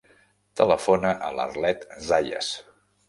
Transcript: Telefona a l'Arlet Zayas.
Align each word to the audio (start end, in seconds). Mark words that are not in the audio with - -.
Telefona 0.61 1.11
a 1.27 1.29
l'Arlet 1.41 1.85
Zayas. 2.09 2.51